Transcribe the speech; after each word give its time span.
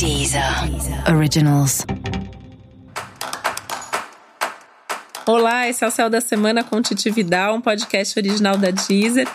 Deezer 0.00 0.42
Originals. 1.14 1.84
Olá, 5.26 5.68
esse 5.68 5.84
é 5.84 5.86
o 5.86 5.90
Céu 5.90 6.08
da 6.08 6.22
Semana 6.22 6.64
com 6.64 6.80
Titi 6.80 7.10
Vidal, 7.10 7.56
um 7.56 7.60
podcast 7.60 8.18
original 8.18 8.56
da 8.56 8.70
Deezer. 8.70 9.28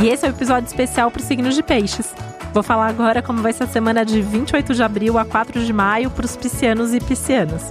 E 0.00 0.06
esse 0.06 0.24
é 0.24 0.28
o 0.28 0.32
um 0.32 0.36
episódio 0.36 0.68
especial 0.68 1.10
para 1.10 1.20
os 1.20 1.26
signos 1.26 1.56
de 1.56 1.62
peixes. 1.64 2.14
Vou 2.52 2.62
falar 2.62 2.86
agora 2.86 3.20
como 3.20 3.42
vai 3.42 3.52
ser 3.52 3.64
a 3.64 3.66
semana 3.66 4.04
de 4.04 4.22
28 4.22 4.72
de 4.72 4.82
abril 4.84 5.18
a 5.18 5.24
4 5.24 5.64
de 5.64 5.72
maio 5.72 6.12
para 6.12 6.26
os 6.26 6.36
piscianos 6.36 6.94
e 6.94 7.00
piscianas. 7.00 7.64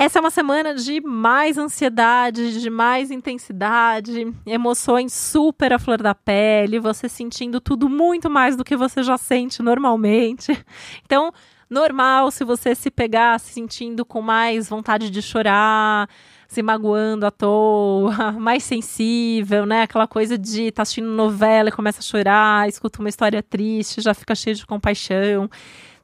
Essa 0.00 0.20
é 0.20 0.20
uma 0.20 0.30
semana 0.30 0.76
de 0.76 1.00
mais 1.00 1.58
ansiedade, 1.58 2.60
de 2.60 2.70
mais 2.70 3.10
intensidade, 3.10 4.32
emoções 4.46 5.12
super 5.12 5.72
à 5.72 5.78
flor 5.78 6.00
da 6.00 6.14
pele, 6.14 6.78
você 6.78 7.08
sentindo 7.08 7.60
tudo 7.60 7.88
muito 7.88 8.30
mais 8.30 8.54
do 8.54 8.62
que 8.62 8.76
você 8.76 9.02
já 9.02 9.18
sente 9.18 9.60
normalmente. 9.60 10.56
Então, 11.04 11.32
normal 11.68 12.30
se 12.30 12.44
você 12.44 12.74
se 12.74 12.90
pegar 12.90 13.40
se 13.40 13.52
sentindo 13.54 14.04
com 14.04 14.22
mais 14.22 14.68
vontade 14.68 15.10
de 15.10 15.20
chorar, 15.20 16.08
se 16.46 16.62
magoando 16.62 17.26
à 17.26 17.30
toa, 17.32 18.32
mais 18.38 18.62
sensível, 18.62 19.66
né? 19.66 19.82
Aquela 19.82 20.06
coisa 20.06 20.38
de 20.38 20.70
tá 20.70 20.82
assistindo 20.82 21.08
novela 21.08 21.70
e 21.70 21.72
começa 21.72 21.98
a 21.98 22.02
chorar, 22.02 22.68
escuta 22.68 23.00
uma 23.00 23.08
história 23.08 23.42
triste, 23.42 24.00
já 24.00 24.14
fica 24.14 24.34
cheio 24.36 24.54
de 24.54 24.64
compaixão. 24.64 25.50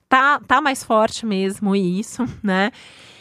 Tá, 0.09 0.41
tá 0.41 0.61
mais 0.61 0.83
forte 0.83 1.25
mesmo 1.25 1.77
isso, 1.77 2.25
né? 2.43 2.73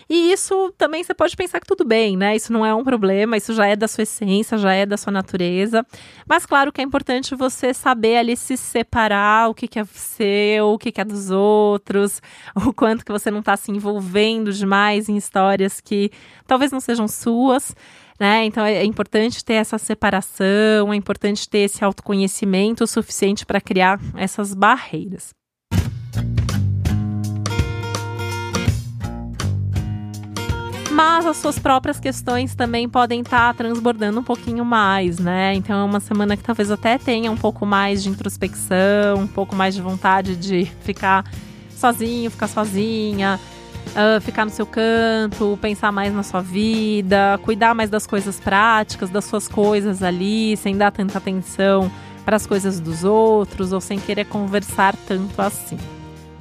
E 0.10 0.32
isso 0.32 0.74
também 0.78 1.04
você 1.04 1.14
pode 1.14 1.36
pensar 1.36 1.60
que 1.60 1.68
tudo 1.68 1.86
bem, 1.86 2.18
né? 2.18 2.36
Isso 2.36 2.52
não 2.52 2.66
é 2.66 2.74
um 2.74 2.84
problema, 2.84 3.38
isso 3.38 3.54
já 3.54 3.66
é 3.68 3.76
da 3.76 3.88
sua 3.88 4.04
essência, 4.04 4.58
já 4.58 4.74
é 4.74 4.86
da 4.86 4.98
sua 4.98 5.12
natureza. 5.12 5.86
Mas 6.28 6.46
claro 6.46 6.72
que 6.72 6.82
é 6.82 6.84
importante 6.84 7.36
você 7.36 7.74
saber 7.74 8.18
ali 8.18 8.36
se 8.36 8.58
separar 8.58 9.50
o 9.50 9.54
que, 9.54 9.68
que 9.68 9.80
é 9.80 9.86
seu, 9.86 10.68
o 10.68 10.78
que, 10.78 10.92
que 10.92 11.02
é 11.02 11.06
dos 11.06 11.30
outros, 11.30 12.22
o 12.56 12.74
quanto 12.74 13.06
que 13.06 13.12
você 13.12 13.32
não 13.32 13.40
está 13.40 13.56
se 13.58 13.72
envolvendo 13.72 14.52
demais 14.52 15.10
em 15.10 15.18
histórias 15.18 15.80
que 15.80 16.12
talvez 16.46 16.72
não 16.72 16.80
sejam 16.80 17.08
suas. 17.08 17.76
Né? 18.20 18.46
Então 18.46 18.64
é 18.64 18.84
importante 18.86 19.44
ter 19.44 19.56
essa 19.56 19.78
separação, 19.78 20.94
é 20.94 20.96
importante 20.96 21.50
ter 21.50 21.60
esse 21.60 21.84
autoconhecimento 21.84 22.86
suficiente 22.86 23.46
para 23.46 23.60
criar 23.60 24.00
essas 24.16 24.54
barreiras. 24.54 25.34
Mas 31.06 31.26
as 31.26 31.36
suas 31.36 31.60
próprias 31.60 32.00
questões 32.00 32.56
também 32.56 32.88
podem 32.88 33.20
estar 33.20 33.54
tá 33.54 33.54
transbordando 33.54 34.22
um 34.22 34.24
pouquinho 34.24 34.64
mais, 34.64 35.20
né? 35.20 35.54
Então 35.54 35.82
é 35.82 35.84
uma 35.84 36.00
semana 36.00 36.38
que 36.38 36.44
talvez 36.44 36.72
até 36.72 36.98
tenha 36.98 37.30
um 37.30 37.36
pouco 37.36 37.66
mais 37.66 38.02
de 38.02 38.08
introspecção, 38.08 39.18
um 39.18 39.28
pouco 39.28 39.54
mais 39.54 39.76
de 39.76 39.82
vontade 39.82 40.38
de 40.38 40.64
ficar 40.82 41.26
sozinho, 41.76 42.32
ficar 42.32 42.48
sozinha, 42.48 43.38
uh, 43.90 44.22
ficar 44.22 44.46
no 44.46 44.52
seu 44.52 44.66
canto, 44.66 45.60
pensar 45.62 45.92
mais 45.92 46.14
na 46.14 46.24
sua 46.24 46.40
vida, 46.40 47.38
cuidar 47.44 47.76
mais 47.76 47.90
das 47.90 48.08
coisas 48.08 48.40
práticas, 48.40 49.10
das 49.10 49.26
suas 49.26 49.50
coisas 49.50 50.02
ali, 50.02 50.56
sem 50.56 50.78
dar 50.78 50.92
tanta 50.92 51.18
atenção 51.18 51.92
para 52.24 52.38
as 52.38 52.48
coisas 52.48 52.80
dos 52.80 53.04
outros 53.04 53.74
ou 53.74 53.82
sem 53.82 54.00
querer 54.00 54.24
conversar 54.24 54.96
tanto 55.06 55.42
assim. 55.42 55.78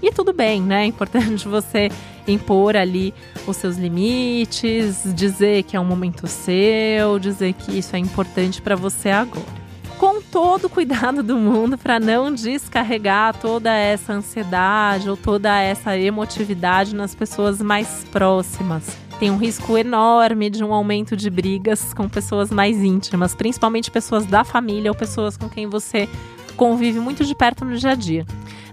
E 0.02 0.10
tudo 0.10 0.32
bem, 0.32 0.60
né? 0.60 0.82
É 0.82 0.86
importante 0.86 1.46
você 1.48 1.88
impor 2.26 2.76
ali 2.76 3.14
os 3.46 3.56
seus 3.56 3.76
limites, 3.76 5.02
dizer 5.14 5.62
que 5.62 5.76
é 5.76 5.80
um 5.80 5.84
momento 5.84 6.26
seu, 6.26 7.18
dizer 7.18 7.52
que 7.52 7.78
isso 7.78 7.94
é 7.94 7.98
importante 7.98 8.60
para 8.60 8.74
você 8.74 9.10
agora. 9.10 9.62
Com 9.98 10.20
todo 10.20 10.64
o 10.64 10.68
cuidado 10.68 11.22
do 11.22 11.36
mundo 11.36 11.78
para 11.78 12.00
não 12.00 12.34
descarregar 12.34 13.36
toda 13.36 13.72
essa 13.72 14.12
ansiedade 14.12 15.08
ou 15.08 15.16
toda 15.16 15.60
essa 15.60 15.96
emotividade 15.96 16.92
nas 16.92 17.14
pessoas 17.14 17.62
mais 17.62 18.04
próximas. 18.10 18.96
Tem 19.20 19.30
um 19.30 19.36
risco 19.36 19.78
enorme 19.78 20.50
de 20.50 20.64
um 20.64 20.74
aumento 20.74 21.16
de 21.16 21.30
brigas 21.30 21.94
com 21.94 22.08
pessoas 22.08 22.50
mais 22.50 22.78
íntimas, 22.78 23.36
principalmente 23.36 23.88
pessoas 23.88 24.26
da 24.26 24.42
família 24.42 24.90
ou 24.90 24.96
pessoas 24.96 25.36
com 25.36 25.48
quem 25.48 25.68
você 25.68 26.08
convive 26.56 26.98
muito 26.98 27.24
de 27.24 27.32
perto 27.32 27.64
no 27.64 27.76
dia 27.76 27.90
a 27.90 27.94
dia. 27.94 28.26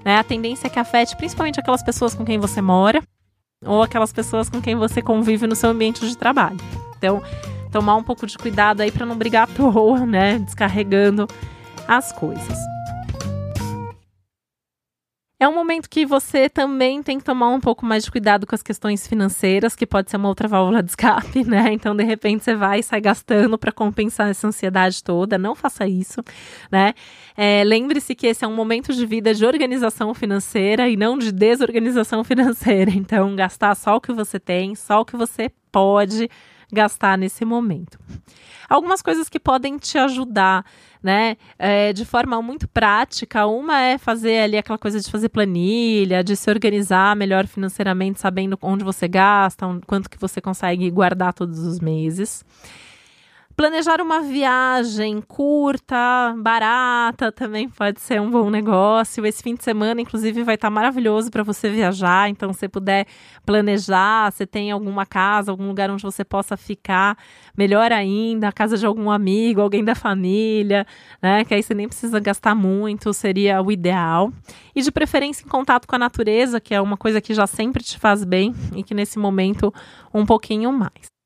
Né? 0.04 0.18
A 0.18 0.24
tendência 0.24 0.68
é 0.68 0.70
que 0.70 0.80
afete 0.80 1.16
principalmente 1.16 1.60
aquelas 1.60 1.84
pessoas 1.84 2.14
com 2.14 2.26
quem 2.26 2.40
você 2.40 2.62
mora 2.62 3.02
ou 3.66 3.84
aquelas 3.84 4.14
pessoas 4.14 4.50
com 4.50 4.62
quem 4.62 4.76
você 4.76 5.02
convive 5.02 5.46
no 5.46 5.56
seu 5.56 5.70
ambiente 5.70 6.08
de 6.08 6.18
trabalho. 6.18 6.58
Então, 6.98 7.22
tomar 7.72 7.96
um 7.96 8.04
pouco 8.04 8.26
de 8.26 8.38
cuidado 8.38 8.82
aí 8.82 8.92
para 8.92 9.06
não 9.06 9.18
brigar 9.18 9.44
à 9.44 9.48
toa, 9.48 10.06
né? 10.06 10.40
Descarregando 10.40 11.28
as 11.88 12.12
coisas. 12.12 12.79
É 15.42 15.48
um 15.48 15.54
momento 15.54 15.90
que 15.90 16.06
você 16.06 16.50
também 16.50 17.02
tem 17.02 17.18
que 17.18 17.24
tomar 17.24 17.48
um 17.48 17.62
pouco 17.62 17.86
mais 17.86 18.04
de 18.04 18.12
cuidado 18.12 18.46
com 18.46 18.54
as 18.54 18.62
questões 18.62 19.08
financeiras, 19.08 19.74
que 19.74 19.88
pode 19.88 20.12
ser 20.12 20.18
uma 20.18 20.28
outra 20.28 20.50
válvula 20.50 20.84
de 20.84 20.90
escape, 20.90 21.46
né? 21.48 21.72
Então, 21.72 21.96
de 21.96 22.04
repente, 22.04 22.44
você 22.44 22.56
vai 22.56 22.80
e 22.80 22.84
sai 22.84 23.00
gastando 23.00 23.58
para 23.58 23.72
compensar 23.72 24.30
essa 24.30 24.46
ansiedade 24.46 25.02
toda. 25.02 25.38
Não 25.38 25.56
faça 25.56 25.88
isso, 25.88 26.22
né? 26.70 26.94
É, 27.38 27.64
Lembre-se 27.64 28.16
que 28.16 28.28
esse 28.28 28.44
é 28.44 28.48
um 28.50 28.54
momento 28.54 28.94
de 28.94 29.06
vida 29.06 29.34
de 29.34 29.46
organização 29.46 30.14
financeira 30.14 30.90
e 30.90 30.98
não 30.98 31.18
de 31.18 31.32
desorganização 31.32 32.22
financeira. 32.26 32.92
Então, 32.92 33.34
gastar 33.34 33.74
só 33.76 33.96
o 33.96 34.02
que 34.02 34.12
você 34.12 34.42
tem, 34.42 34.76
só 34.76 35.00
o 35.00 35.06
que 35.06 35.16
você 35.16 35.50
pode 35.72 36.30
gastar 36.72 37.18
nesse 37.18 37.44
momento. 37.46 38.00
Algumas 38.70 39.02
coisas 39.02 39.28
que 39.28 39.40
podem 39.40 39.78
te 39.78 39.98
ajudar 39.98 40.64
né? 41.02 41.38
É, 41.58 41.94
de 41.94 42.06
forma 42.06 42.42
muito 42.42 42.68
prática. 42.68 43.46
Uma 43.48 43.82
é 43.82 43.98
fazer 43.98 44.40
ali 44.40 44.58
aquela 44.58 44.78
coisa 44.78 45.00
de 45.00 45.10
fazer 45.10 45.30
planilha, 45.30 46.24
de 46.24 46.36
se 46.36 46.50
organizar 46.50 47.16
melhor 47.16 47.48
financeiramente, 47.48 48.20
sabendo 48.20 48.58
onde 48.62 48.84
você 48.84 49.08
gasta, 49.08 49.66
quanto 49.88 50.10
que 50.10 50.20
você 50.20 50.42
consegue 50.42 50.90
guardar 50.92 51.34
todos 51.34 51.60
os 51.60 51.80
meses. 51.80 52.44
Planejar 53.60 54.00
uma 54.00 54.22
viagem 54.22 55.20
curta, 55.20 56.34
barata, 56.38 57.30
também 57.30 57.68
pode 57.68 58.00
ser 58.00 58.22
um 58.22 58.32
bom 58.32 58.50
negócio. 58.50 59.26
Esse 59.26 59.44
fim 59.44 59.54
de 59.54 59.66
semana, 59.66 60.00
inclusive, 60.00 60.46
vai 60.46 60.56
estar 60.56 60.70
maravilhoso 60.70 61.30
para 61.30 61.44
você 61.44 61.70
viajar. 61.70 62.30
Então, 62.30 62.54
se 62.54 62.70
puder 62.70 63.06
planejar, 63.46 64.32
se 64.32 64.46
tem 64.46 64.72
alguma 64.72 65.06
casa, 65.06 65.52
algum 65.52 65.68
lugar 65.68 65.92
onde 65.92 66.02
você 66.02 66.24
possa 66.24 66.56
ficar, 66.56 67.18
melhor 67.58 67.92
ainda, 67.92 68.48
a 68.48 68.52
casa 68.54 68.78
de 68.78 68.86
algum 68.86 69.12
amigo, 69.12 69.60
alguém 69.60 69.84
da 69.84 69.94
família, 69.94 70.88
né? 71.22 71.44
Que 71.44 71.54
aí 71.54 71.62
você 71.62 71.74
nem 71.74 71.90
precisa 71.90 72.18
gastar 72.18 72.56
muito, 72.56 73.12
seria 73.12 73.62
o 73.62 73.70
ideal. 73.74 74.32
E 74.74 74.82
de 74.82 74.90
preferência 74.90 75.44
em 75.44 75.50
contato 75.50 75.86
com 75.86 75.98
a 75.98 76.00
natureza, 76.00 76.62
que 76.62 76.74
é 76.74 76.80
uma 76.80 76.96
coisa 76.96 77.20
que 77.20 77.34
já 77.34 77.46
sempre 77.46 77.84
te 77.84 78.00
faz 78.00 78.24
bem 78.24 78.56
e 78.74 78.84
que 78.84 78.94
nesse 78.94 79.20
momento 79.20 79.74
um 80.14 80.26
pouquinho 80.26 80.72
mais. 80.72 81.19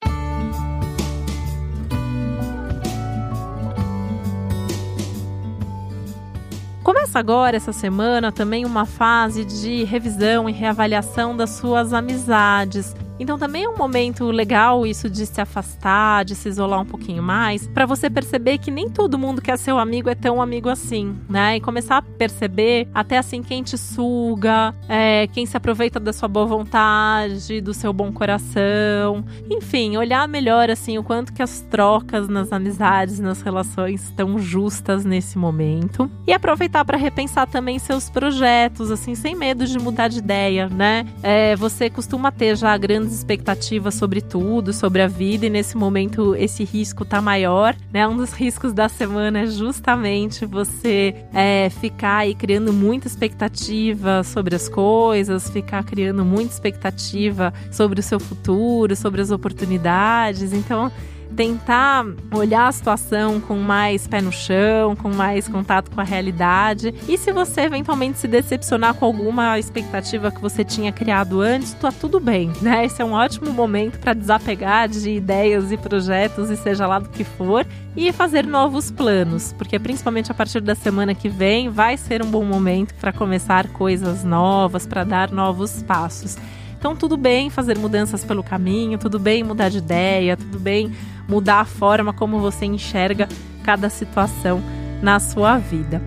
Começa 6.93 7.17
agora, 7.17 7.57
essa 7.57 7.73
semana, 7.73 8.31
também 8.31 8.65
uma 8.65 8.85
fase 8.85 9.43
de 9.43 9.83
revisão 9.83 10.47
e 10.47 10.51
reavaliação 10.51 11.35
das 11.35 11.49
suas 11.49 11.91
amizades. 11.91 12.95
Então 13.19 13.37
também 13.37 13.63
é 13.63 13.69
um 13.69 13.77
momento 13.77 14.25
legal 14.31 14.85
isso 14.85 15.09
de 15.09 15.25
se 15.25 15.39
afastar, 15.39 16.25
de 16.25 16.35
se 16.35 16.49
isolar 16.49 16.81
um 16.81 16.85
pouquinho 16.85 17.21
mais, 17.21 17.67
para 17.67 17.85
você 17.85 18.09
perceber 18.09 18.57
que 18.57 18.71
nem 18.71 18.89
todo 18.89 19.17
mundo 19.17 19.41
que 19.41 19.51
é 19.51 19.57
seu 19.57 19.77
amigo 19.77 20.09
é 20.09 20.15
tão 20.15 20.41
amigo 20.41 20.69
assim, 20.69 21.15
né? 21.29 21.57
E 21.57 21.61
começar 21.61 21.97
a 21.97 22.01
perceber 22.01 22.87
até 22.93 23.17
assim 23.17 23.41
quem 23.41 23.63
te 23.63 23.77
suga, 23.77 24.73
é, 24.87 25.27
quem 25.27 25.45
se 25.45 25.55
aproveita 25.55 25.99
da 25.99 26.11
sua 26.11 26.27
boa 26.27 26.45
vontade, 26.45 27.61
do 27.61 27.73
seu 27.73 27.93
bom 27.93 28.11
coração, 28.11 29.23
enfim, 29.49 29.97
olhar 29.97 30.27
melhor 30.27 30.69
assim 30.69 30.97
o 30.97 31.03
quanto 31.03 31.33
que 31.33 31.41
as 31.41 31.61
trocas 31.61 32.27
nas 32.27 32.51
amizades, 32.51 33.19
nas 33.19 33.41
relações 33.41 34.03
estão 34.03 34.39
justas 34.39 35.05
nesse 35.05 35.37
momento 35.37 36.09
e 36.27 36.33
aproveitar 36.33 36.83
para 36.85 36.97
repensar 36.97 37.47
também 37.47 37.77
seus 37.79 38.09
projetos, 38.09 38.91
assim, 38.91 39.15
sem 39.15 39.35
medo 39.35 39.65
de 39.65 39.77
mudar 39.77 40.07
de 40.07 40.19
ideia, 40.19 40.69
né? 40.69 41.05
É, 41.21 41.55
você 41.55 41.89
costuma 41.89 42.31
ter 42.31 42.55
já 42.55 42.75
grandes 42.77 43.02
grandes 43.03 43.17
expectativas 43.17 43.95
sobre 43.95 44.21
tudo, 44.21 44.71
sobre 44.71 45.01
a 45.01 45.07
vida, 45.07 45.45
e 45.45 45.49
nesse 45.49 45.75
momento 45.75 46.35
esse 46.35 46.63
risco 46.63 47.03
tá 47.03 47.21
maior, 47.21 47.75
né? 47.91 48.07
Um 48.07 48.15
dos 48.15 48.31
riscos 48.31 48.71
da 48.73 48.87
semana 48.87 49.41
é 49.41 49.45
justamente 49.45 50.45
você 50.45 51.13
é, 51.33 51.69
ficar 51.69 52.19
aí 52.19 52.33
criando 52.33 52.71
muita 52.71 53.07
expectativa 53.07 54.23
sobre 54.23 54.55
as 54.55 54.69
coisas, 54.69 55.49
ficar 55.49 55.83
criando 55.83 56.23
muita 56.23 56.53
expectativa 56.53 57.53
sobre 57.71 57.99
o 57.99 58.03
seu 58.03 58.19
futuro, 58.19 58.95
sobre 58.95 59.21
as 59.21 59.31
oportunidades. 59.31 60.53
Então, 60.53 60.89
tentar 61.35 62.05
olhar 62.33 62.67
a 62.67 62.71
situação 62.71 63.39
com 63.39 63.57
mais 63.57 64.07
pé 64.07 64.21
no 64.21 64.31
chão, 64.31 64.95
com 64.95 65.09
mais 65.09 65.47
contato 65.47 65.91
com 65.91 65.99
a 65.99 66.03
realidade. 66.03 66.93
E 67.07 67.17
se 67.17 67.31
você 67.31 67.61
eventualmente 67.61 68.19
se 68.19 68.27
decepcionar 68.27 68.93
com 68.93 69.05
alguma 69.05 69.57
expectativa 69.59 70.31
que 70.31 70.41
você 70.41 70.63
tinha 70.63 70.91
criado 70.91 71.41
antes, 71.41 71.73
tá 71.73 71.91
tudo 71.91 72.19
bem, 72.19 72.51
né? 72.61 72.85
Esse 72.85 73.01
é 73.01 73.05
um 73.05 73.13
ótimo 73.13 73.51
momento 73.51 73.99
para 73.99 74.13
desapegar 74.13 74.87
de 74.87 75.09
ideias 75.09 75.71
e 75.71 75.77
projetos 75.77 76.49
e 76.49 76.57
seja 76.57 76.87
lá 76.87 76.99
do 76.99 77.09
que 77.09 77.23
for 77.23 77.65
e 77.95 78.11
fazer 78.11 78.45
novos 78.45 78.89
planos, 78.89 79.53
porque 79.57 79.77
principalmente 79.77 80.31
a 80.31 80.35
partir 80.35 80.61
da 80.61 80.75
semana 80.75 81.13
que 81.13 81.29
vem 81.29 81.69
vai 81.69 81.95
ser 81.97 82.23
um 82.23 82.29
bom 82.29 82.43
momento 82.43 82.93
para 82.95 83.13
começar 83.13 83.67
coisas 83.69 84.23
novas, 84.23 84.87
para 84.87 85.03
dar 85.03 85.31
novos 85.31 85.83
passos. 85.83 86.37
Então, 86.83 86.97
tudo 86.97 87.15
bem 87.15 87.49
fazer 87.49 87.77
mudanças 87.77 88.25
pelo 88.25 88.43
caminho, 88.43 88.97
tudo 88.97 89.17
bem 89.17 89.41
mudar 89.41 89.69
de 89.69 89.77
ideia, 89.77 90.35
tudo 90.35 90.59
bem 90.59 90.93
mudar 91.29 91.61
a 91.61 91.65
forma 91.65 92.11
como 92.11 92.41
você 92.41 92.65
enxerga 92.65 93.29
cada 93.63 93.89
situação 93.89 94.61
na 95.01 95.17
sua 95.17 95.57
vida. 95.57 96.01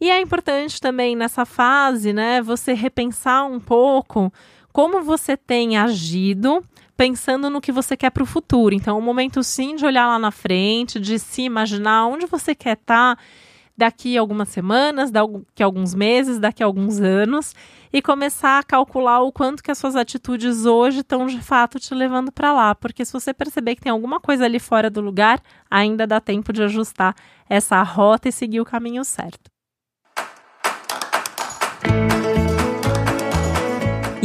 E 0.00 0.08
é 0.08 0.20
importante 0.20 0.80
também 0.80 1.16
nessa 1.16 1.44
fase, 1.44 2.12
né, 2.12 2.40
você 2.40 2.72
repensar 2.72 3.46
um 3.46 3.58
pouco 3.58 4.32
como 4.72 5.02
você 5.02 5.36
tem 5.36 5.76
agido 5.76 6.62
pensando 6.96 7.50
no 7.50 7.60
que 7.60 7.72
você 7.72 7.96
quer 7.96 8.10
para 8.10 8.22
o 8.22 8.26
futuro. 8.26 8.76
Então, 8.76 8.96
o 8.96 9.02
é 9.02 9.04
momento 9.04 9.42
sim 9.42 9.74
de 9.74 9.84
olhar 9.84 10.06
lá 10.06 10.20
na 10.20 10.30
frente, 10.30 11.00
de 11.00 11.18
se 11.18 11.42
imaginar 11.42 12.06
onde 12.06 12.26
você 12.26 12.54
quer 12.54 12.74
estar 12.74 13.16
tá 13.16 13.22
daqui 13.76 14.16
algumas 14.16 14.48
semanas, 14.48 15.10
daqui 15.10 15.62
alguns 15.62 15.94
meses, 15.94 16.38
daqui 16.38 16.62
alguns 16.62 17.00
anos 17.00 17.54
e 17.92 18.02
começar 18.02 18.58
a 18.58 18.62
calcular 18.62 19.20
o 19.22 19.32
quanto 19.32 19.62
que 19.62 19.70
as 19.70 19.78
suas 19.78 19.96
atitudes 19.96 20.66
hoje 20.66 21.00
estão 21.00 21.26
de 21.26 21.40
fato 21.40 21.78
te 21.78 21.94
levando 21.94 22.32
para 22.32 22.52
lá, 22.52 22.74
porque 22.74 23.04
se 23.04 23.12
você 23.12 23.32
perceber 23.32 23.74
que 23.76 23.82
tem 23.82 23.92
alguma 23.92 24.20
coisa 24.20 24.44
ali 24.44 24.58
fora 24.58 24.90
do 24.90 25.00
lugar, 25.00 25.40
ainda 25.70 26.06
dá 26.06 26.20
tempo 26.20 26.52
de 26.52 26.62
ajustar 26.62 27.14
essa 27.48 27.82
rota 27.82 28.28
e 28.28 28.32
seguir 28.32 28.60
o 28.60 28.64
caminho 28.64 29.04
certo. 29.04 29.55